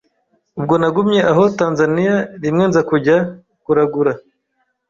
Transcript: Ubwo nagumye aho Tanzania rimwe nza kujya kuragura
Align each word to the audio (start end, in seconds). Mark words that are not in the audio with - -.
Ubwo 0.57 0.73
nagumye 0.81 1.19
aho 1.31 1.43
Tanzania 1.59 2.15
rimwe 2.43 2.63
nza 2.69 2.81
kujya 2.89 3.17
kuragura 3.63 4.13